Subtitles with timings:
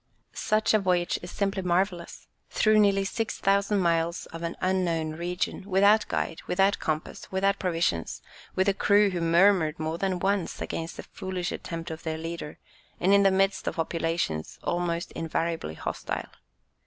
[0.33, 6.07] Such a voyage is simply marvellous, through nearly 6000 miles of an unknown region, without
[6.07, 8.23] guide, without compass, without provisions,
[8.55, 12.57] with a crew who murmured more than once against the foolish attempt of their leader,
[12.99, 16.29] and in the midst of populations almost invariably hostile.